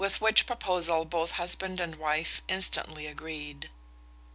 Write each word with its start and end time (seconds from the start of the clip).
With 0.03 0.19
which 0.19 0.47
proposal 0.47 1.05
both 1.05 1.33
husband 1.37 1.79
and 1.79 1.93
wife 1.93 2.41
instantly 2.47 3.05
agreed. 3.05 3.69